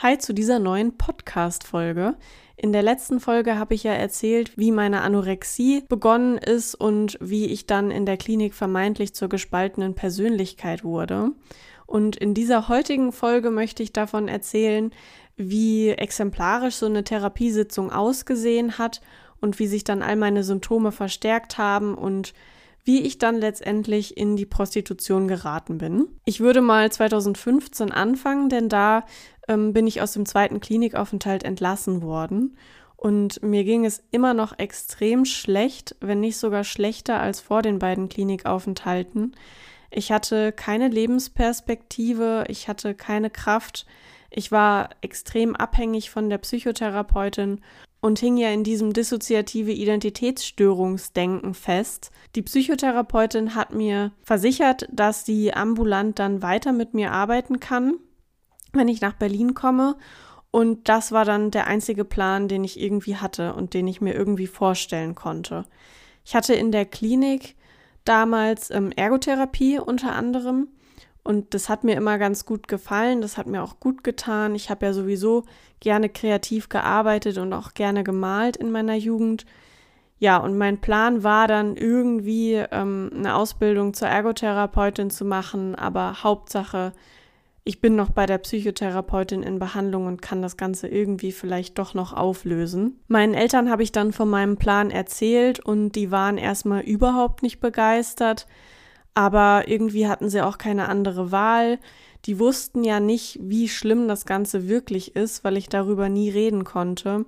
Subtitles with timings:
[0.00, 2.14] Hi zu dieser neuen Podcast-Folge.
[2.56, 7.46] In der letzten Folge habe ich ja erzählt, wie meine Anorexie begonnen ist und wie
[7.46, 11.32] ich dann in der Klinik vermeintlich zur gespaltenen Persönlichkeit wurde.
[11.84, 14.92] Und in dieser heutigen Folge möchte ich davon erzählen,
[15.36, 19.00] wie exemplarisch so eine Therapiesitzung ausgesehen hat
[19.40, 22.34] und wie sich dann all meine Symptome verstärkt haben und
[22.84, 26.08] wie ich dann letztendlich in die Prostitution geraten bin.
[26.24, 29.04] Ich würde mal 2015 anfangen, denn da
[29.48, 32.56] ähm, bin ich aus dem zweiten Klinikaufenthalt entlassen worden.
[32.96, 37.78] Und mir ging es immer noch extrem schlecht, wenn nicht sogar schlechter als vor den
[37.78, 39.36] beiden Klinikaufenthalten.
[39.90, 43.86] Ich hatte keine Lebensperspektive, ich hatte keine Kraft,
[44.30, 47.60] ich war extrem abhängig von der Psychotherapeutin
[48.00, 52.10] und hing ja in diesem dissoziative Identitätsstörungsdenken fest.
[52.34, 57.94] Die Psychotherapeutin hat mir versichert, dass sie ambulant dann weiter mit mir arbeiten kann,
[58.72, 59.96] wenn ich nach Berlin komme.
[60.50, 64.14] Und das war dann der einzige Plan, den ich irgendwie hatte und den ich mir
[64.14, 65.64] irgendwie vorstellen konnte.
[66.24, 67.56] Ich hatte in der Klinik
[68.04, 70.68] damals ähm, Ergotherapie unter anderem
[71.28, 74.54] und das hat mir immer ganz gut gefallen, das hat mir auch gut getan.
[74.54, 75.44] Ich habe ja sowieso
[75.78, 79.44] gerne kreativ gearbeitet und auch gerne gemalt in meiner Jugend.
[80.18, 86.22] Ja, und mein Plan war dann irgendwie ähm, eine Ausbildung zur Ergotherapeutin zu machen, aber
[86.24, 86.94] Hauptsache,
[87.62, 91.92] ich bin noch bei der Psychotherapeutin in Behandlung und kann das Ganze irgendwie vielleicht doch
[91.92, 93.00] noch auflösen.
[93.06, 97.60] Meinen Eltern habe ich dann von meinem Plan erzählt und die waren erstmal überhaupt nicht
[97.60, 98.46] begeistert
[99.18, 101.80] aber irgendwie hatten sie auch keine andere Wahl.
[102.26, 106.62] Die wussten ja nicht, wie schlimm das Ganze wirklich ist, weil ich darüber nie reden
[106.62, 107.24] konnte.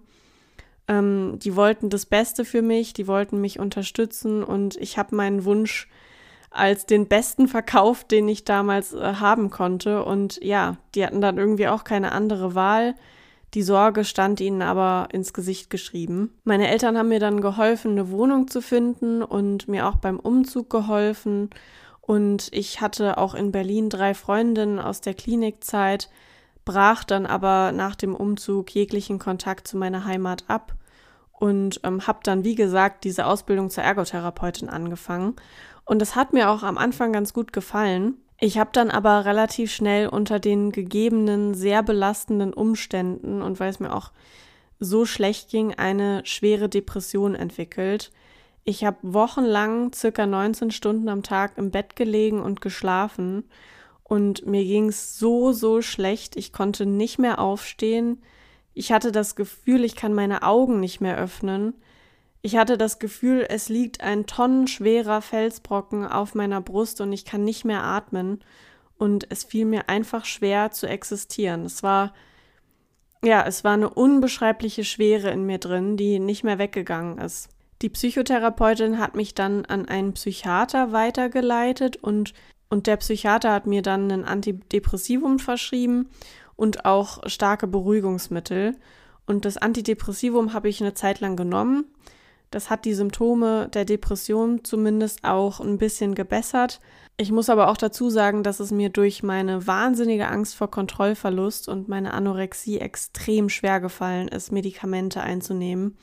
[0.86, 5.44] Ähm, die wollten das Beste für mich, die wollten mich unterstützen und ich habe meinen
[5.44, 5.88] Wunsch
[6.50, 10.04] als den besten verkauft, den ich damals äh, haben konnte.
[10.04, 12.94] Und ja, die hatten dann irgendwie auch keine andere Wahl.
[13.54, 16.34] Die Sorge stand ihnen aber ins Gesicht geschrieben.
[16.44, 20.70] Meine Eltern haben mir dann geholfen, eine Wohnung zu finden und mir auch beim Umzug
[20.70, 21.50] geholfen.
[22.00, 26.10] Und ich hatte auch in Berlin drei Freundinnen aus der Klinikzeit,
[26.64, 30.74] brach dann aber nach dem Umzug jeglichen Kontakt zu meiner Heimat ab
[31.32, 35.34] und ähm, habe dann, wie gesagt, diese Ausbildung zur Ergotherapeutin angefangen.
[35.84, 38.14] Und das hat mir auch am Anfang ganz gut gefallen.
[38.42, 43.80] Ich habe dann aber relativ schnell unter den gegebenen, sehr belastenden Umständen und weil es
[43.80, 44.12] mir auch
[44.78, 48.10] so schlecht ging, eine schwere Depression entwickelt.
[48.64, 53.44] Ich habe wochenlang circa 19 Stunden am Tag im Bett gelegen und geschlafen
[54.04, 56.34] und mir ging es so, so schlecht.
[56.36, 58.22] Ich konnte nicht mehr aufstehen.
[58.72, 61.74] Ich hatte das Gefühl, ich kann meine Augen nicht mehr öffnen.
[62.42, 67.44] Ich hatte das Gefühl, es liegt ein tonnenschwerer Felsbrocken auf meiner Brust und ich kann
[67.44, 68.40] nicht mehr atmen.
[68.96, 71.64] Und es fiel mir einfach schwer zu existieren.
[71.64, 72.12] Es war,
[73.22, 77.48] ja, es war eine unbeschreibliche Schwere in mir drin, die nicht mehr weggegangen ist.
[77.82, 82.34] Die Psychotherapeutin hat mich dann an einen Psychiater weitergeleitet und,
[82.68, 86.10] und der Psychiater hat mir dann ein Antidepressivum verschrieben
[86.56, 88.76] und auch starke Beruhigungsmittel.
[89.26, 91.86] Und das Antidepressivum habe ich eine Zeit lang genommen.
[92.50, 96.80] Das hat die Symptome der Depression zumindest auch ein bisschen gebessert.
[97.16, 101.68] Ich muss aber auch dazu sagen, dass es mir durch meine wahnsinnige Angst vor Kontrollverlust
[101.68, 105.96] und meine Anorexie extrem schwer gefallen ist, Medikamente einzunehmen.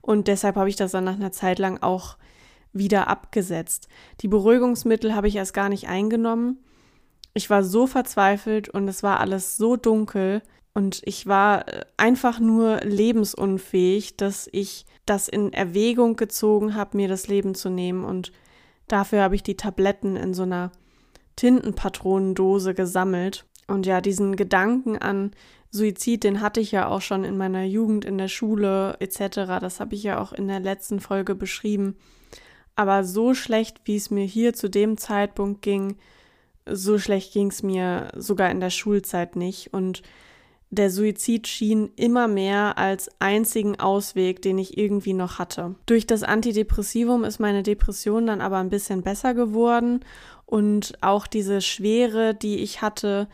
[0.00, 2.16] Und deshalb habe ich das dann nach einer Zeit lang auch
[2.72, 3.88] wieder abgesetzt.
[4.22, 6.58] Die Beruhigungsmittel habe ich erst gar nicht eingenommen.
[7.34, 10.42] Ich war so verzweifelt und es war alles so dunkel
[10.74, 17.08] und ich war äh, einfach nur lebensunfähig, dass ich das in Erwägung gezogen habe, mir
[17.08, 18.04] das Leben zu nehmen.
[18.04, 18.32] Und
[18.88, 20.72] dafür habe ich die Tabletten in so einer
[21.36, 23.44] Tintenpatronendose gesammelt.
[23.66, 25.32] Und ja, diesen Gedanken an
[25.70, 29.58] Suizid, den hatte ich ja auch schon in meiner Jugend, in der Schule etc.
[29.60, 31.96] Das habe ich ja auch in der letzten Folge beschrieben.
[32.76, 35.96] Aber so schlecht, wie es mir hier zu dem Zeitpunkt ging,
[36.64, 39.72] so schlecht ging es mir sogar in der Schulzeit nicht.
[39.74, 40.02] Und
[40.72, 45.74] der Suizid schien immer mehr als einzigen Ausweg, den ich irgendwie noch hatte.
[45.84, 50.00] Durch das Antidepressivum ist meine Depression dann aber ein bisschen besser geworden
[50.46, 53.28] und auch diese Schwere, die ich hatte,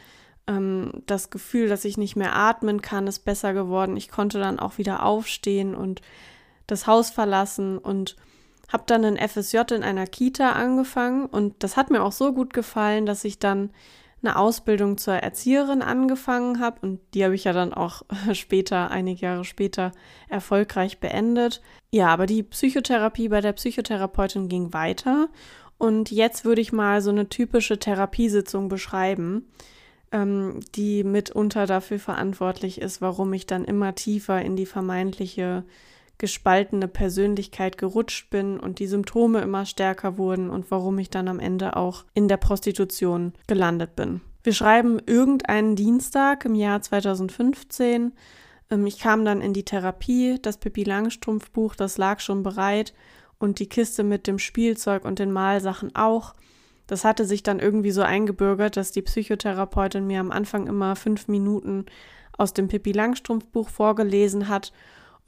[0.49, 3.96] ähm, das Gefühl, dass ich nicht mehr atmen kann, ist besser geworden.
[3.96, 6.02] Ich konnte dann auch wieder aufstehen und
[6.67, 8.17] das Haus verlassen und
[8.67, 12.52] habe dann ein FSJ in einer Kita angefangen und das hat mir auch so gut
[12.52, 13.70] gefallen, dass ich dann
[14.22, 19.26] eine Ausbildung zur Erzieherin angefangen habe und die habe ich ja dann auch später, einige
[19.26, 19.92] Jahre später,
[20.28, 21.60] erfolgreich beendet.
[21.90, 25.28] Ja, aber die Psychotherapie bei der Psychotherapeutin ging weiter
[25.78, 29.46] und jetzt würde ich mal so eine typische Therapiesitzung beschreiben.
[30.12, 35.64] ähm, die mitunter dafür verantwortlich ist, warum ich dann immer tiefer in die vermeintliche
[36.18, 41.38] gespaltene Persönlichkeit gerutscht bin und die Symptome immer stärker wurden und warum ich dann am
[41.38, 44.20] Ende auch in der Prostitution gelandet bin.
[44.42, 48.12] Wir schreiben irgendeinen Dienstag im Jahr 2015.
[48.70, 52.94] Ähm, ich kam dann in die Therapie, das Pippi Langstrumpf Buch, das lag schon bereit
[53.38, 56.34] und die Kiste mit dem Spielzeug und den Malsachen auch.
[56.88, 61.28] Das hatte sich dann irgendwie so eingebürgert, dass die Psychotherapeutin mir am Anfang immer fünf
[61.28, 61.86] Minuten
[62.36, 64.72] aus dem Pippi Langstrumpf Buch vorgelesen hat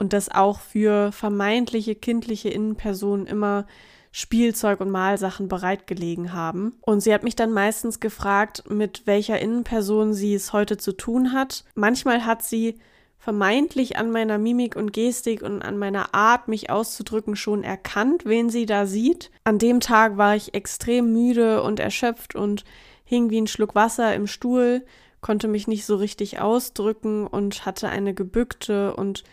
[0.01, 3.67] und das auch für vermeintliche kindliche Innenpersonen immer
[4.11, 6.73] Spielzeug und Malsachen bereitgelegen haben.
[6.81, 11.33] Und sie hat mich dann meistens gefragt, mit welcher Innenperson sie es heute zu tun
[11.33, 11.65] hat.
[11.75, 12.79] Manchmal hat sie
[13.19, 18.49] vermeintlich an meiner Mimik und Gestik und an meiner Art, mich auszudrücken, schon erkannt, wen
[18.49, 19.29] sie da sieht.
[19.43, 22.65] An dem Tag war ich extrem müde und erschöpft und
[23.03, 24.83] hing wie ein Schluck Wasser im Stuhl,
[25.21, 29.23] konnte mich nicht so richtig ausdrücken und hatte eine gebückte und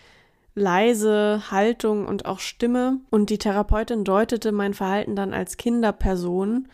[0.58, 3.00] leise Haltung und auch Stimme.
[3.10, 6.68] Und die Therapeutin deutete mein Verhalten dann als Kinderperson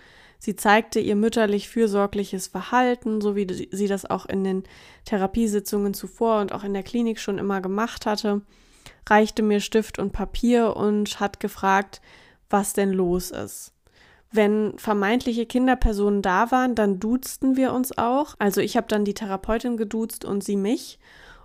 [0.45, 4.65] Sie zeigte ihr mütterlich fürsorgliches Verhalten, so wie sie das auch in den
[5.07, 8.43] Therapiesitzungen zuvor und auch in der Klinik schon immer gemacht hatte,
[9.09, 12.03] reichte mir Stift und Papier und hat gefragt,
[12.51, 13.73] was denn los ist.
[14.33, 18.35] Wenn vermeintliche Kinderpersonen da waren, dann duzten wir uns auch.
[18.39, 20.99] Also ich habe dann die Therapeutin geduzt und sie mich.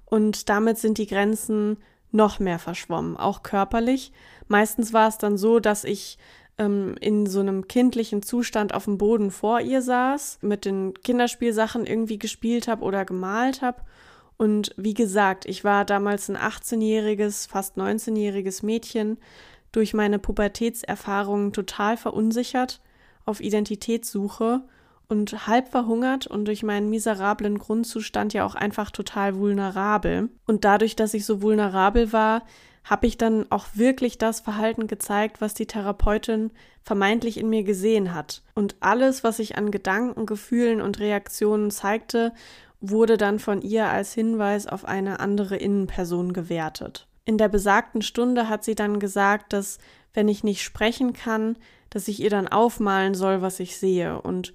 [0.04, 1.78] Und damit sind die Grenzen
[2.12, 4.12] noch mehr verschwommen, auch körperlich.
[4.48, 6.18] Meistens war es dann so, dass ich
[6.58, 11.86] ähm, in so einem kindlichen Zustand auf dem Boden vor ihr saß, mit den Kinderspielsachen
[11.86, 13.82] irgendwie gespielt habe oder gemalt habe.
[14.38, 19.18] Und wie gesagt, ich war damals ein 18-jähriges, fast 19-jähriges Mädchen,
[19.72, 22.82] durch meine Pubertätserfahrungen total verunsichert,
[23.26, 24.62] auf Identitätssuche
[25.10, 30.30] und halb verhungert und durch meinen miserablen Grundzustand ja auch einfach total vulnerabel.
[30.46, 32.44] Und dadurch, dass ich so vulnerabel war,
[32.84, 36.52] habe ich dann auch wirklich das Verhalten gezeigt, was die Therapeutin
[36.84, 38.44] vermeintlich in mir gesehen hat.
[38.56, 42.32] Und alles, was ich an Gedanken, Gefühlen und Reaktionen zeigte,
[42.80, 47.08] wurde dann von ihr als Hinweis auf eine andere Innenperson gewertet.
[47.26, 49.80] In der besagten Stunde hat sie dann gesagt, dass
[50.14, 51.58] wenn ich nicht sprechen kann,
[51.90, 54.22] dass ich ihr dann aufmalen soll, was ich sehe.
[54.22, 54.54] Und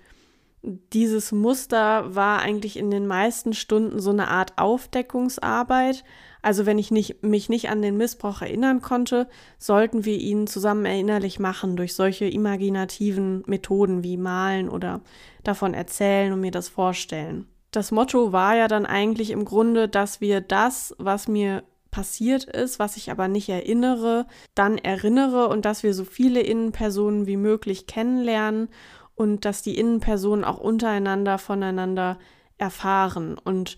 [0.93, 6.05] dieses Muster war eigentlich in den meisten Stunden so eine Art Aufdeckungsarbeit,
[6.43, 9.29] also wenn ich nicht, mich nicht an den Missbrauch erinnern konnte,
[9.59, 15.01] sollten wir ihn zusammen erinnerlich machen durch solche imaginativen Methoden wie malen oder
[15.43, 17.47] davon erzählen und mir das vorstellen.
[17.71, 22.79] Das Motto war ja dann eigentlich im Grunde, dass wir das, was mir passiert ist,
[22.79, 27.87] was ich aber nicht erinnere, dann erinnere und dass wir so viele Innenpersonen wie möglich
[27.87, 28.69] kennenlernen
[29.15, 32.19] und dass die Innenpersonen auch untereinander voneinander
[32.59, 33.39] erfahren.
[33.39, 33.77] Und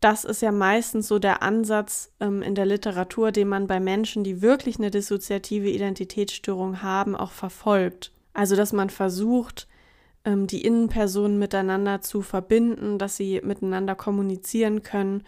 [0.00, 4.24] das ist ja meistens so der Ansatz ähm, in der Literatur, den man bei Menschen,
[4.24, 8.12] die wirklich eine dissoziative Identitätsstörung haben, auch verfolgt.
[8.34, 9.68] Also, dass man versucht,
[10.24, 15.22] ähm, die Innenpersonen miteinander zu verbinden, dass sie miteinander kommunizieren können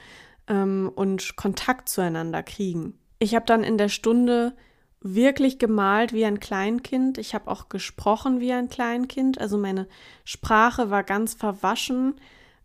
[0.49, 2.99] ähm, und Kontakt zueinander kriegen.
[3.19, 4.55] Ich habe dann in der Stunde
[5.15, 7.19] wirklich gemalt wie ein Kleinkind.
[7.19, 9.41] Ich habe auch gesprochen wie ein Kleinkind.
[9.41, 9.87] Also meine
[10.25, 12.15] Sprache war ganz verwaschen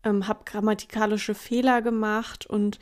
[0.04, 2.80] ähm, habe grammatikalische Fehler gemacht und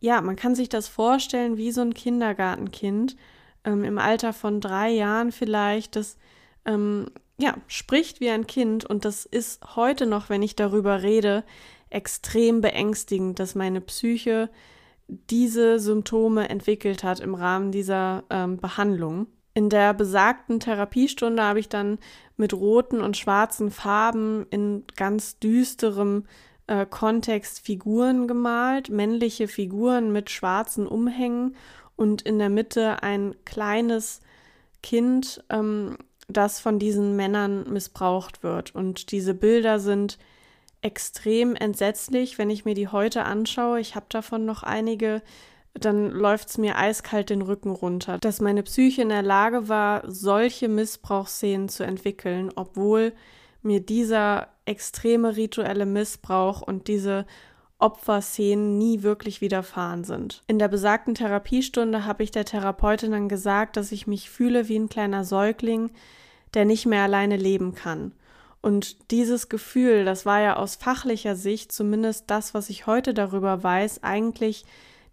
[0.00, 3.16] ja, man kann sich das vorstellen wie so ein Kindergartenkind
[3.64, 6.16] ähm, im Alter von drei Jahren vielleicht, das
[6.64, 7.06] ähm,
[7.38, 11.44] ja spricht wie ein Kind und das ist heute noch, wenn ich darüber rede,
[11.90, 14.50] extrem beängstigend, dass meine Psyche
[15.08, 19.26] diese Symptome entwickelt hat im Rahmen dieser ähm, Behandlung.
[19.52, 21.98] In der besagten Therapiestunde habe ich dann
[22.36, 26.24] mit roten und schwarzen Farben in ganz düsterem
[26.66, 31.54] äh, Kontext Figuren gemalt, männliche Figuren mit schwarzen Umhängen
[31.96, 34.20] und in der Mitte ein kleines
[34.82, 38.74] Kind, ähm, das von diesen Männern missbraucht wird.
[38.74, 40.18] Und diese Bilder sind
[40.84, 43.80] extrem entsetzlich, wenn ich mir die heute anschaue.
[43.80, 45.22] Ich habe davon noch einige.
[45.72, 50.02] Dann läuft es mir eiskalt den Rücken runter, dass meine Psyche in der Lage war,
[50.06, 53.12] solche Missbrauchsszenen zu entwickeln, obwohl
[53.62, 57.26] mir dieser extreme rituelle Missbrauch und diese
[57.78, 60.42] Opferszenen nie wirklich widerfahren sind.
[60.46, 64.78] In der besagten Therapiestunde habe ich der Therapeutin dann gesagt, dass ich mich fühle wie
[64.78, 65.90] ein kleiner Säugling,
[66.54, 68.12] der nicht mehr alleine leben kann.
[68.64, 73.62] Und dieses Gefühl, das war ja aus fachlicher Sicht, zumindest das, was ich heute darüber
[73.62, 74.64] weiß, eigentlich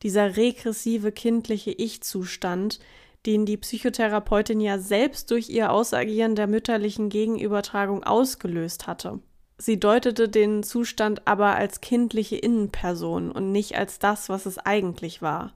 [0.04, 2.80] dieser regressive kindliche Ich-Zustand,
[3.26, 9.20] den die Psychotherapeutin ja selbst durch ihr Ausagieren der mütterlichen Gegenübertragung ausgelöst hatte.
[9.58, 15.22] Sie deutete den Zustand aber als kindliche Innenperson und nicht als das, was es eigentlich
[15.22, 15.52] war.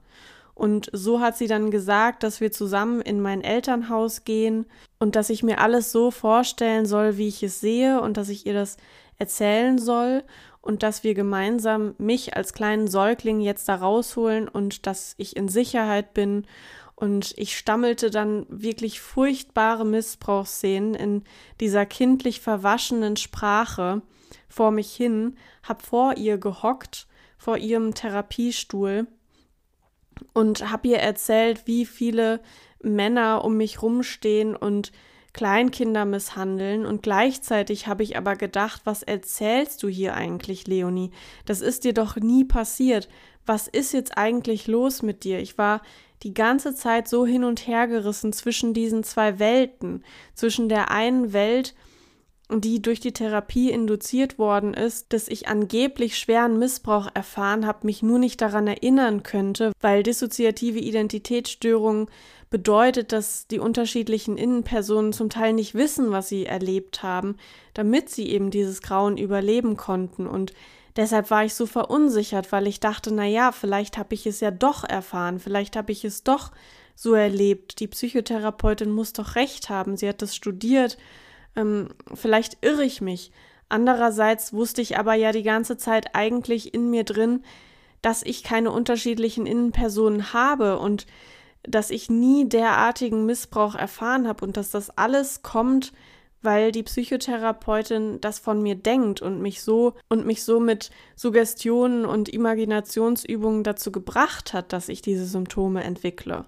[0.56, 4.64] Und so hat sie dann gesagt, dass wir zusammen in mein Elternhaus gehen
[4.98, 8.46] und dass ich mir alles so vorstellen soll, wie ich es sehe und dass ich
[8.46, 8.78] ihr das
[9.18, 10.24] erzählen soll
[10.62, 15.48] und dass wir gemeinsam mich als kleinen Säugling jetzt da rausholen und dass ich in
[15.48, 16.46] Sicherheit bin.
[16.94, 21.24] Und ich stammelte dann wirklich furchtbare Missbrauchsszenen in
[21.60, 24.00] dieser kindlich verwaschenen Sprache
[24.48, 29.06] vor mich hin, hab vor ihr gehockt, vor ihrem Therapiestuhl
[30.32, 32.40] und habe ihr erzählt, wie viele
[32.82, 34.92] Männer um mich rumstehen und
[35.32, 41.10] Kleinkinder misshandeln und gleichzeitig habe ich aber gedacht, was erzählst du hier eigentlich, Leonie?
[41.44, 43.10] Das ist dir doch nie passiert.
[43.44, 45.38] Was ist jetzt eigentlich los mit dir?
[45.38, 45.82] Ich war
[46.22, 50.02] die ganze Zeit so hin und her gerissen zwischen diesen zwei Welten,
[50.34, 51.74] zwischen der einen Welt,
[52.52, 58.02] die durch die Therapie induziert worden ist, dass ich angeblich schweren Missbrauch erfahren habe, mich
[58.02, 62.08] nur nicht daran erinnern könnte, weil dissoziative Identitätsstörungen
[62.48, 67.36] bedeutet, dass die unterschiedlichen Innenpersonen zum Teil nicht wissen, was sie erlebt haben,
[67.74, 70.26] damit sie eben dieses Grauen überleben konnten.
[70.26, 70.52] Und
[70.96, 74.50] Deshalb war ich so verunsichert, weil ich dachte, na ja, vielleicht habe ich es ja
[74.50, 76.52] doch erfahren, vielleicht habe ich es doch
[76.94, 77.80] so erlebt.
[77.80, 80.96] Die Psychotherapeutin muss doch recht haben, sie hat das studiert
[81.56, 83.32] ähm, vielleicht irre ich mich.
[83.68, 87.42] Andererseits wusste ich aber ja die ganze Zeit eigentlich in mir drin,
[88.02, 91.06] dass ich keine unterschiedlichen Innenpersonen habe und
[91.62, 95.92] dass ich nie derartigen Missbrauch erfahren habe und dass das alles kommt,
[96.42, 102.04] weil die Psychotherapeutin das von mir denkt und mich so und mich so mit Suggestionen
[102.04, 106.44] und Imaginationsübungen dazu gebracht hat, dass ich diese Symptome entwickle.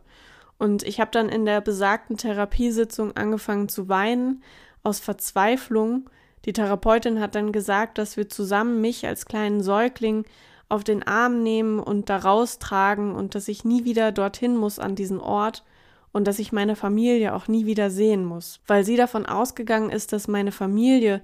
[0.58, 4.42] Und ich habe dann in der besagten Therapiesitzung angefangen zu weinen,
[4.88, 6.08] aus Verzweiflung.
[6.44, 10.24] Die Therapeutin hat dann gesagt, dass wir zusammen mich als kleinen Säugling
[10.68, 14.94] auf den Arm nehmen und da raustragen und dass ich nie wieder dorthin muss an
[14.94, 15.64] diesen Ort
[16.12, 20.12] und dass ich meine Familie auch nie wieder sehen muss, weil sie davon ausgegangen ist,
[20.12, 21.22] dass meine Familie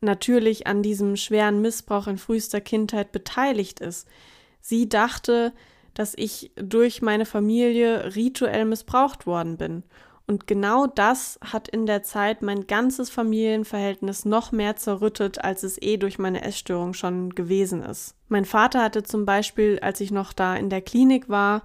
[0.00, 4.06] natürlich an diesem schweren Missbrauch in frühester Kindheit beteiligt ist.
[4.60, 5.52] Sie dachte,
[5.94, 9.82] dass ich durch meine Familie rituell missbraucht worden bin
[10.26, 15.80] und genau das hat in der Zeit mein ganzes Familienverhältnis noch mehr zerrüttet, als es
[15.80, 18.14] eh durch meine Essstörung schon gewesen ist.
[18.28, 21.62] Mein Vater hatte zum Beispiel, als ich noch da in der Klinik war,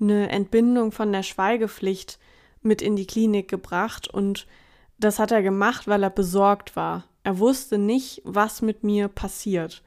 [0.00, 2.18] eine Entbindung von der Schweigepflicht
[2.62, 4.46] mit in die Klinik gebracht und
[4.98, 7.04] das hat er gemacht, weil er besorgt war.
[7.24, 9.82] Er wusste nicht, was mit mir passiert.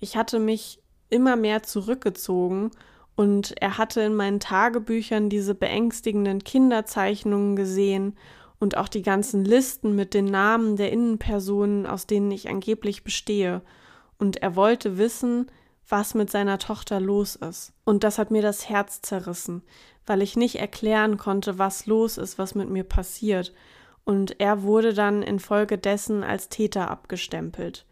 [0.00, 2.70] Ich hatte mich immer mehr zurückgezogen
[3.16, 8.16] und er hatte in meinen Tagebüchern diese beängstigenden Kinderzeichnungen gesehen
[8.58, 13.62] und auch die ganzen Listen mit den Namen der Innenpersonen, aus denen ich angeblich bestehe.
[14.18, 15.50] Und er wollte wissen,
[15.88, 17.72] was mit seiner Tochter los ist.
[17.84, 19.62] Und das hat mir das Herz zerrissen,
[20.06, 23.52] weil ich nicht erklären konnte, was los ist, was mit mir passiert.
[24.04, 27.86] Und er wurde dann infolgedessen als Täter abgestempelt.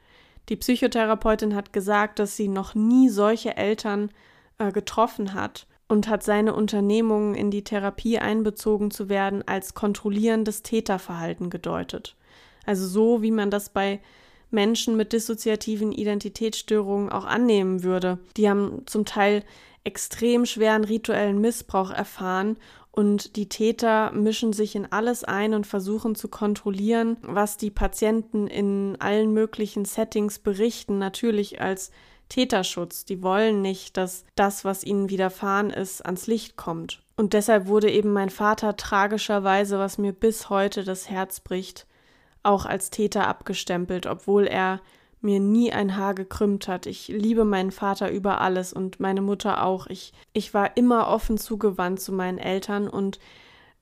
[0.48, 4.10] Die Psychotherapeutin hat gesagt, dass sie noch nie solche Eltern
[4.58, 10.62] äh, getroffen hat und hat seine Unternehmungen in die Therapie einbezogen zu werden als kontrollierendes
[10.62, 12.16] Täterverhalten gedeutet.
[12.64, 14.00] Also so, wie man das bei
[14.50, 18.18] Menschen mit dissoziativen Identitätsstörungen auch annehmen würde.
[18.36, 19.42] Die haben zum Teil
[19.84, 22.56] extrem schweren rituellen Missbrauch erfahren
[22.92, 28.46] und die Täter mischen sich in alles ein und versuchen zu kontrollieren, was die Patienten
[28.46, 31.90] in allen möglichen Settings berichten, natürlich als
[32.32, 33.04] Täterschutz.
[33.04, 37.02] Die wollen nicht, dass das, was ihnen widerfahren ist, ans Licht kommt.
[37.14, 41.86] Und deshalb wurde eben mein Vater tragischerweise, was mir bis heute das Herz bricht,
[42.42, 44.80] auch als Täter abgestempelt, obwohl er
[45.20, 46.86] mir nie ein Haar gekrümmt hat.
[46.86, 49.86] Ich liebe meinen Vater über alles und meine Mutter auch.
[49.86, 53.20] Ich, ich war immer offen zugewandt zu meinen Eltern und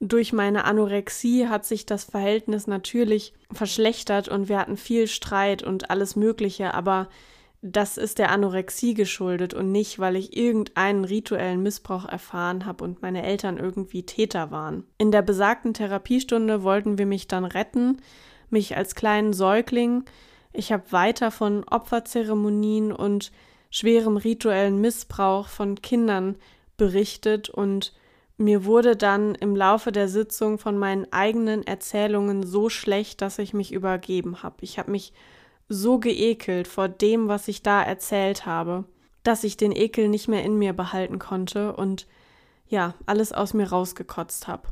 [0.01, 5.91] durch meine Anorexie hat sich das Verhältnis natürlich verschlechtert und wir hatten viel Streit und
[5.91, 7.09] alles Mögliche, aber
[7.63, 13.03] das ist der Anorexie geschuldet und nicht, weil ich irgendeinen rituellen Missbrauch erfahren habe und
[13.03, 14.85] meine Eltern irgendwie Täter waren.
[14.97, 17.99] In der besagten Therapiestunde wollten wir mich dann retten,
[18.49, 20.05] mich als kleinen Säugling.
[20.53, 23.31] Ich habe weiter von Opferzeremonien und
[23.71, 26.37] schwerem rituellen Missbrauch von Kindern
[26.79, 27.93] berichtet und
[28.39, 33.53] mir wurde dann im Laufe der Sitzung von meinen eigenen Erzählungen so schlecht, dass ich
[33.53, 34.57] mich übergeben habe.
[34.63, 35.13] Ich habe mich
[35.71, 38.85] so geekelt vor dem, was ich da erzählt habe,
[39.23, 42.07] dass ich den Ekel nicht mehr in mir behalten konnte und
[42.67, 44.69] ja, alles aus mir rausgekotzt habe.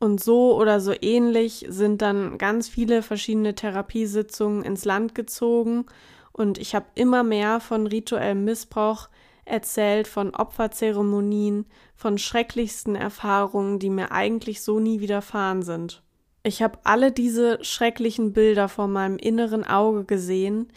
[0.00, 5.86] Und so oder so ähnlich sind dann ganz viele verschiedene Therapiesitzungen ins Land gezogen
[6.32, 9.08] Und ich habe immer mehr von rituellem Missbrauch
[9.44, 16.02] erzählt, von Opferzeremonien, von schrecklichsten Erfahrungen, die mir eigentlich so nie widerfahren sind.
[16.42, 20.68] Ich habe alle diese schrecklichen Bilder vor meinem inneren Auge gesehen,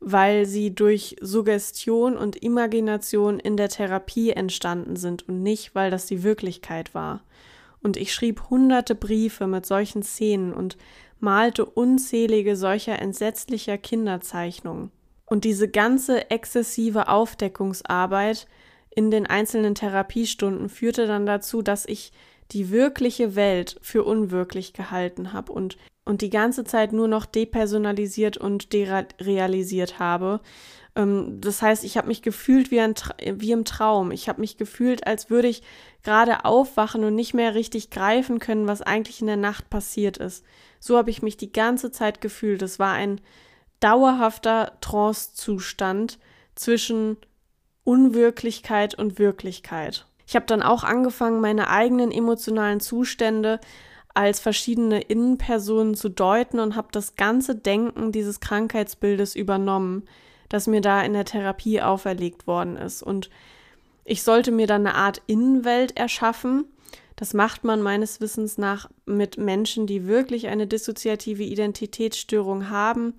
[0.00, 6.06] weil sie durch Suggestion und Imagination in der Therapie entstanden sind und nicht, weil das
[6.06, 7.24] die Wirklichkeit war.
[7.82, 10.76] Und ich schrieb hunderte Briefe mit solchen Szenen und
[11.18, 14.92] malte unzählige solcher entsetzlicher Kinderzeichnungen.
[15.26, 18.46] Und diese ganze exzessive Aufdeckungsarbeit
[18.90, 22.12] in den einzelnen Therapiestunden führte dann dazu, dass ich
[22.52, 28.36] die wirkliche Welt für unwirklich gehalten habe und, und die ganze Zeit nur noch depersonalisiert
[28.38, 30.40] und derealisiert habe.
[30.96, 32.94] Ähm, das heißt, ich habe mich gefühlt wie, ein,
[33.34, 34.10] wie im Traum.
[34.10, 35.62] Ich habe mich gefühlt, als würde ich
[36.02, 40.44] gerade aufwachen und nicht mehr richtig greifen können, was eigentlich in der Nacht passiert ist.
[40.80, 42.62] So habe ich mich die ganze Zeit gefühlt.
[42.62, 43.20] Es war ein
[43.80, 46.18] dauerhafter Trance-Zustand
[46.54, 47.16] zwischen
[47.84, 50.07] Unwirklichkeit und Wirklichkeit.
[50.28, 53.60] Ich habe dann auch angefangen, meine eigenen emotionalen Zustände
[54.12, 60.02] als verschiedene Innenpersonen zu deuten und habe das ganze Denken dieses Krankheitsbildes übernommen,
[60.50, 63.02] das mir da in der Therapie auferlegt worden ist.
[63.02, 63.30] Und
[64.04, 66.66] ich sollte mir dann eine Art Innenwelt erschaffen.
[67.16, 73.14] Das macht man meines Wissens nach mit Menschen, die wirklich eine dissoziative Identitätsstörung haben.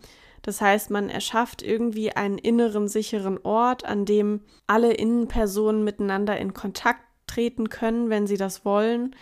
[0.50, 6.56] Das heißt, man erschafft irgendwie einen inneren sicheren Ort, an dem alle Innenpersonen miteinander in
[6.56, 9.16] Kontakt treten können, wenn sie das wollen,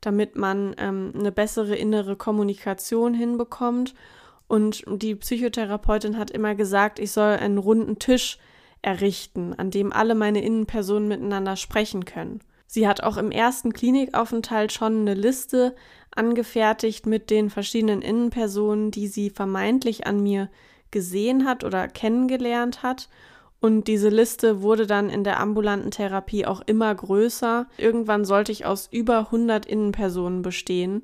[0.00, 3.96] damit man ähm, eine bessere innere Kommunikation hinbekommt.
[4.46, 8.38] Und die Psychotherapeutin hat immer gesagt, ich soll einen runden Tisch
[8.80, 12.38] errichten, an dem alle meine Innenpersonen miteinander sprechen können.
[12.68, 15.74] Sie hat auch im ersten Klinikaufenthalt schon eine Liste
[16.14, 20.48] angefertigt mit den verschiedenen Innenpersonen, die sie vermeintlich an mir
[20.90, 23.08] gesehen hat oder kennengelernt hat.
[23.60, 27.66] Und diese Liste wurde dann in der ambulanten Therapie auch immer größer.
[27.76, 31.02] Irgendwann sollte ich aus über 100 Innenpersonen bestehen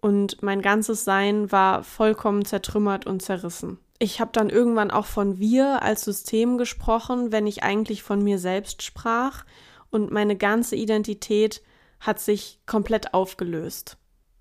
[0.00, 3.78] und mein ganzes Sein war vollkommen zertrümmert und zerrissen.
[3.98, 8.38] Ich habe dann irgendwann auch von wir als System gesprochen, wenn ich eigentlich von mir
[8.38, 9.44] selbst sprach
[9.90, 11.62] und meine ganze Identität
[12.00, 13.98] hat sich komplett aufgelöst.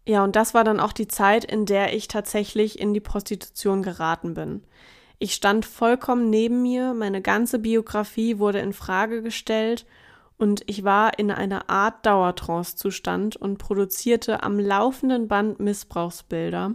[0.09, 3.83] Ja, und das war dann auch die Zeit, in der ich tatsächlich in die Prostitution
[3.83, 4.63] geraten bin.
[5.19, 9.85] Ich stand vollkommen neben mir, meine ganze Biografie wurde in Frage gestellt
[10.39, 16.73] und ich war in einer Art Dauertrance-Zustand und produzierte am laufenden Band Missbrauchsbilder.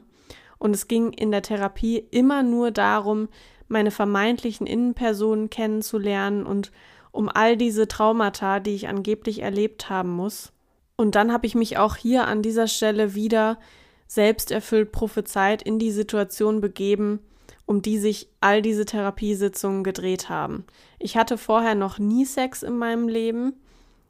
[0.58, 3.28] Und es ging in der Therapie immer nur darum,
[3.66, 6.70] meine vermeintlichen Innenpersonen kennenzulernen und
[7.10, 10.53] um all diese Traumata, die ich angeblich erlebt haben muss.
[10.96, 13.58] Und dann habe ich mich auch hier an dieser Stelle wieder
[14.06, 17.20] selbsterfüllt prophezeit in die Situation begeben,
[17.66, 20.64] um die sich all diese Therapiesitzungen gedreht haben.
[20.98, 23.54] Ich hatte vorher noch nie Sex in meinem Leben.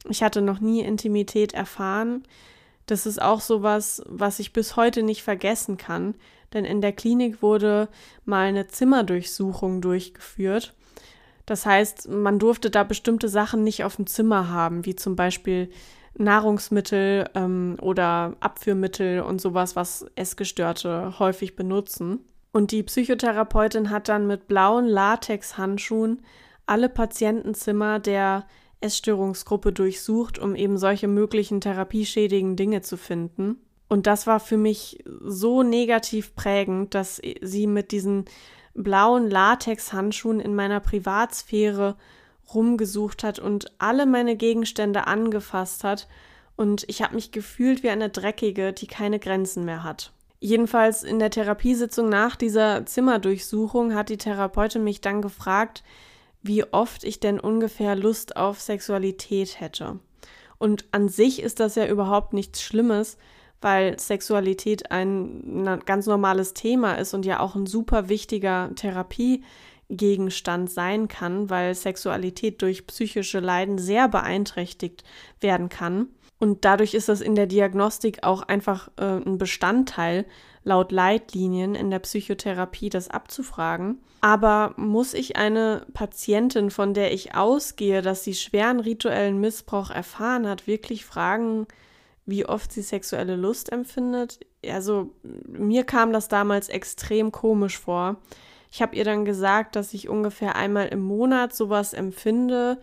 [0.08, 2.24] Ich hatte noch nie Intimität erfahren.
[2.86, 6.14] Das ist auch sowas, was ich bis heute nicht vergessen kann,
[6.52, 7.88] denn in der Klinik wurde
[8.26, 10.74] mal eine Zimmerdurchsuchung durchgeführt.
[11.46, 15.70] Das heißt, man durfte da bestimmte Sachen nicht auf dem Zimmer haben, wie zum Beispiel
[16.16, 22.20] Nahrungsmittel ähm, oder Abführmittel und sowas, was Essgestörte häufig benutzen.
[22.52, 26.22] Und die Psychotherapeutin hat dann mit blauen Latexhandschuhen
[26.66, 28.46] alle Patientenzimmer der
[28.80, 33.56] Essstörungsgruppe durchsucht, um eben solche möglichen therapieschädigen Dinge zu finden.
[33.88, 38.24] Und das war für mich so negativ prägend, dass sie mit diesen
[38.74, 41.96] blauen Latexhandschuhen in meiner Privatsphäre
[42.52, 46.08] rumgesucht hat und alle meine Gegenstände angefasst hat.
[46.56, 50.12] Und ich habe mich gefühlt wie eine Dreckige, die keine Grenzen mehr hat.
[50.40, 55.82] Jedenfalls in der Therapiesitzung nach dieser Zimmerdurchsuchung hat die Therapeutin mich dann gefragt,
[56.42, 59.98] wie oft ich denn ungefähr Lust auf Sexualität hätte.
[60.58, 63.16] Und an sich ist das ja überhaupt nichts Schlimmes,
[63.62, 68.70] weil Sexualität ein ganz normales Thema ist und ja auch ein super wichtiger
[69.88, 75.04] Therapiegegenstand sein kann, weil Sexualität durch psychische Leiden sehr beeinträchtigt
[75.40, 76.08] werden kann.
[76.38, 80.26] Und dadurch ist das in der Diagnostik auch einfach äh, ein Bestandteil,
[80.62, 83.98] laut Leitlinien in der Psychotherapie das abzufragen.
[84.20, 90.48] Aber muss ich eine Patientin, von der ich ausgehe, dass sie schweren rituellen Missbrauch erfahren
[90.48, 91.66] hat, wirklich fragen,
[92.26, 94.40] wie oft sie sexuelle Lust empfindet?
[94.66, 95.10] Also
[95.46, 98.16] mir kam das damals extrem komisch vor.
[98.74, 102.80] Ich habe ihr dann gesagt, dass ich ungefähr einmal im Monat sowas empfinde,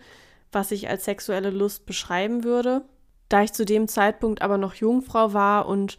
[0.50, 2.80] was ich als sexuelle Lust beschreiben würde.
[3.28, 5.98] Da ich zu dem Zeitpunkt aber noch Jungfrau war und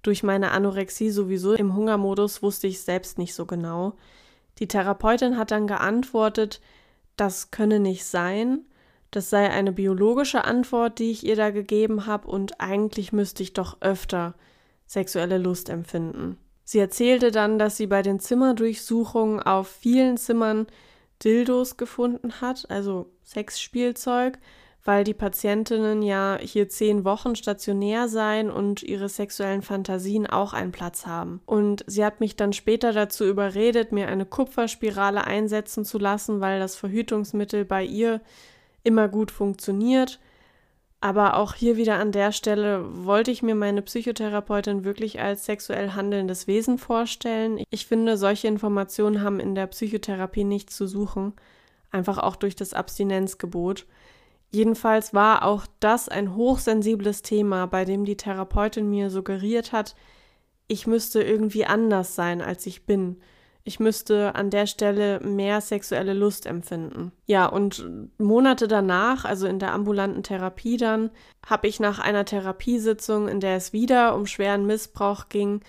[0.00, 3.92] durch meine Anorexie sowieso im Hungermodus, wusste ich selbst nicht so genau.
[4.60, 6.62] Die Therapeutin hat dann geantwortet,
[7.18, 8.60] das könne nicht sein,
[9.10, 13.52] das sei eine biologische Antwort, die ich ihr da gegeben habe, und eigentlich müsste ich
[13.52, 14.36] doch öfter
[14.86, 16.38] sexuelle Lust empfinden.
[16.64, 20.66] Sie erzählte dann, dass sie bei den Zimmerdurchsuchungen auf vielen Zimmern
[21.22, 24.38] Dildos gefunden hat, also Sexspielzeug,
[24.82, 30.72] weil die Patientinnen ja hier zehn Wochen stationär seien und ihre sexuellen Fantasien auch einen
[30.72, 31.40] Platz haben.
[31.46, 36.60] Und sie hat mich dann später dazu überredet, mir eine Kupferspirale einsetzen zu lassen, weil
[36.60, 38.20] das Verhütungsmittel bei ihr
[38.82, 40.20] immer gut funktioniert.
[41.04, 45.90] Aber auch hier wieder an der Stelle wollte ich mir meine Psychotherapeutin wirklich als sexuell
[45.90, 47.62] handelndes Wesen vorstellen.
[47.68, 51.34] Ich finde, solche Informationen haben in der Psychotherapie nichts zu suchen,
[51.90, 53.84] einfach auch durch das Abstinenzgebot.
[54.50, 59.94] Jedenfalls war auch das ein hochsensibles Thema, bei dem die Therapeutin mir suggeriert hat,
[60.68, 63.20] ich müsste irgendwie anders sein, als ich bin
[63.64, 67.12] ich müsste an der Stelle mehr sexuelle Lust empfinden.
[67.24, 67.84] Ja, und
[68.18, 71.10] Monate danach, also in der ambulanten Therapie dann,
[71.46, 75.62] habe ich nach einer Therapiesitzung, in der es wieder um schweren Missbrauch ging,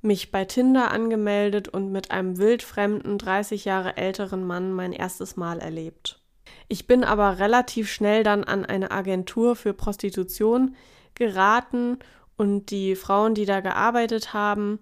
[0.00, 5.58] mich bei Tinder angemeldet und mit einem wildfremden, 30 Jahre älteren Mann mein erstes Mal
[5.58, 6.20] erlebt.
[6.68, 10.74] Ich bin aber relativ schnell dann an eine Agentur für Prostitution
[11.14, 11.98] geraten
[12.36, 14.78] und die Frauen, die da gearbeitet haben,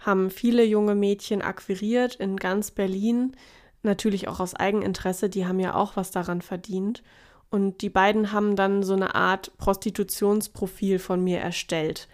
[0.00, 3.36] haben viele junge Mädchen akquiriert in ganz Berlin,
[3.82, 7.02] natürlich auch aus Eigeninteresse, die haben ja auch was daran verdient.
[7.50, 12.08] Und die beiden haben dann so eine Art Prostitutionsprofil von mir erstellt.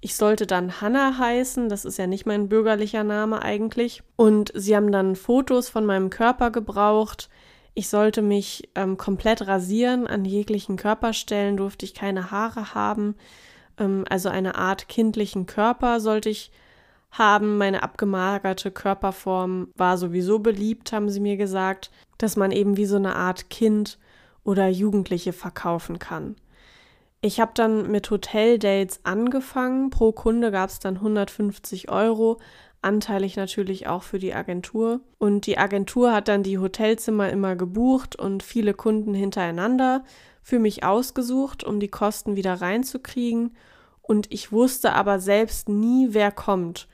[0.00, 4.02] Ich sollte dann Hannah heißen, das ist ja nicht mein bürgerlicher Name eigentlich.
[4.16, 7.30] Und sie haben dann Fotos von meinem Körper gebraucht.
[7.74, 13.14] Ich sollte mich ähm, komplett rasieren, an jeglichen Körperstellen durfte ich keine Haare haben.
[13.78, 16.50] Ähm, also eine Art kindlichen Körper sollte ich
[17.12, 17.58] haben.
[17.58, 22.96] Meine abgemagerte Körperform war sowieso beliebt, haben sie mir gesagt, dass man eben wie so
[22.96, 23.98] eine Art Kind
[24.44, 26.36] oder Jugendliche verkaufen kann.
[27.20, 29.90] Ich habe dann mit Hoteldates angefangen.
[29.90, 32.38] Pro Kunde gab es dann 150 Euro,
[32.80, 35.00] anteilig natürlich auch für die Agentur.
[35.18, 40.04] Und die Agentur hat dann die Hotelzimmer immer gebucht und viele Kunden hintereinander
[40.42, 43.56] für mich ausgesucht, um die Kosten wieder reinzukriegen.
[44.00, 46.88] Und ich wusste aber selbst nie, wer kommt.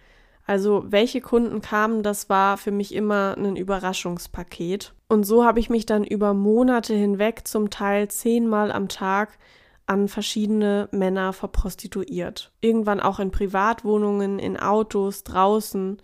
[0.48, 4.94] Also welche Kunden kamen, das war für mich immer ein Überraschungspaket.
[5.06, 9.36] Und so habe ich mich dann über Monate hinweg zum Teil zehnmal am Tag
[9.84, 12.50] an verschiedene Männer verprostituiert.
[12.62, 15.98] Irgendwann auch in Privatwohnungen, in Autos, draußen.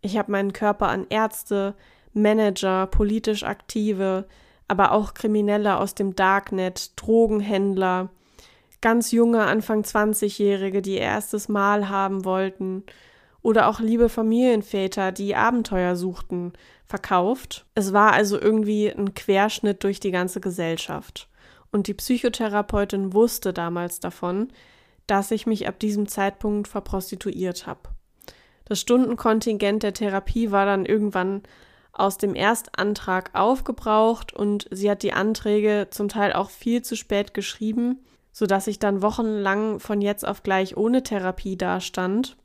[0.00, 1.74] Ich habe meinen Körper an Ärzte,
[2.14, 4.26] Manager, politisch Aktive,
[4.68, 8.08] aber auch Kriminelle aus dem Darknet, Drogenhändler,
[8.80, 12.84] ganz junge Anfang 20-Jährige, die ihr erstes Mal haben wollten
[13.42, 16.52] oder auch liebe Familienväter, die Abenteuer suchten,
[16.86, 17.66] verkauft.
[17.74, 21.28] Es war also irgendwie ein Querschnitt durch die ganze Gesellschaft.
[21.70, 24.48] Und die Psychotherapeutin wusste damals davon,
[25.06, 27.80] dass ich mich ab diesem Zeitpunkt verprostituiert habe.
[28.64, 31.42] Das Stundenkontingent der Therapie war dann irgendwann
[31.92, 37.34] aus dem Erstantrag aufgebraucht und sie hat die Anträge zum Teil auch viel zu spät
[37.34, 37.98] geschrieben,
[38.32, 42.36] sodass ich dann wochenlang von jetzt auf gleich ohne Therapie dastand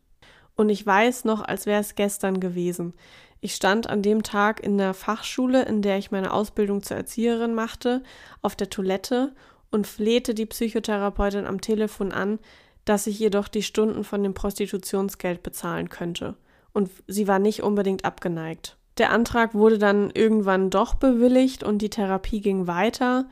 [0.58, 2.94] und ich weiß noch, als wäre es gestern gewesen.
[3.40, 7.54] Ich stand an dem Tag in der Fachschule, in der ich meine Ausbildung zur Erzieherin
[7.54, 8.04] machte,
[8.42, 9.34] auf der Toilette
[9.70, 12.40] und flehte die Psychotherapeutin am Telefon an,
[12.86, 16.36] dass ich ihr doch die Stunden von dem Prostitutionsgeld bezahlen könnte.
[16.74, 18.78] Und sie war nicht unbedingt abgeneigt.
[18.98, 23.30] Der Antrag wurde dann irgendwann doch bewilligt und die Therapie ging weiter.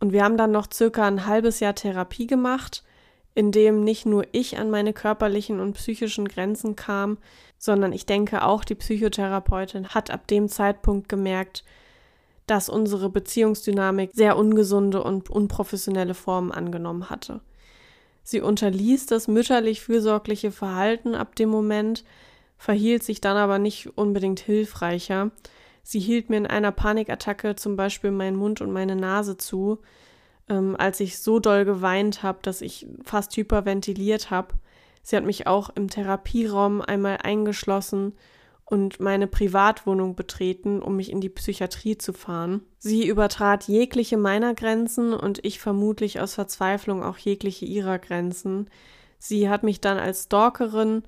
[0.00, 2.82] Und wir haben dann noch circa ein halbes Jahr Therapie gemacht
[3.38, 7.18] in dem nicht nur ich an meine körperlichen und psychischen Grenzen kam,
[7.56, 11.62] sondern ich denke auch die Psychotherapeutin hat ab dem Zeitpunkt gemerkt,
[12.48, 17.40] dass unsere Beziehungsdynamik sehr ungesunde und unprofessionelle Formen angenommen hatte.
[18.24, 22.02] Sie unterließ das mütterlich fürsorgliche Verhalten ab dem Moment,
[22.56, 25.30] verhielt sich dann aber nicht unbedingt hilfreicher.
[25.84, 29.78] Sie hielt mir in einer Panikattacke zum Beispiel meinen Mund und meine Nase zu,
[30.48, 34.54] ähm, als ich so doll geweint habe, dass ich fast hyperventiliert habe.
[35.02, 38.14] Sie hat mich auch im Therapieraum einmal eingeschlossen
[38.64, 42.60] und meine Privatwohnung betreten, um mich in die Psychiatrie zu fahren.
[42.78, 48.68] Sie übertrat jegliche meiner Grenzen und ich vermutlich aus Verzweiflung auch jegliche ihrer Grenzen.
[49.18, 51.02] Sie hat mich dann als Stalkerin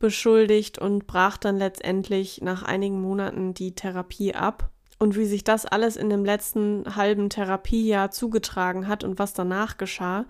[0.00, 4.70] beschuldigt und brach dann letztendlich nach einigen Monaten die Therapie ab.
[5.04, 9.76] Und wie sich das alles in dem letzten halben Therapiejahr zugetragen hat und was danach
[9.76, 10.24] geschah,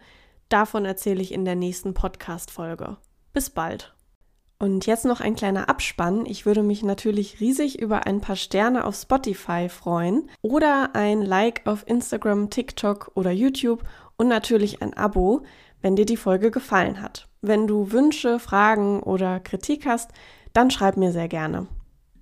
[0.49, 2.97] davon erzähle ich in der nächsten Podcast-Folge.
[3.33, 3.95] Bis bald.
[4.59, 6.27] Und jetzt noch ein kleiner Abspann.
[6.27, 11.65] Ich würde mich natürlich riesig über ein paar Sterne auf Spotify freuen oder ein Like
[11.67, 13.85] auf Instagram, TikTok oder YouTube
[14.17, 15.45] und natürlich ein Abo,
[15.83, 17.29] wenn dir die Folge gefallen hat.
[17.43, 20.11] Wenn du Wünsche, Fragen oder Kritik hast,
[20.53, 21.69] dann schreib mir sehr gerne.